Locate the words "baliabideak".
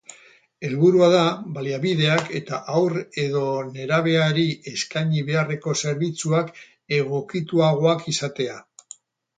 1.57-2.31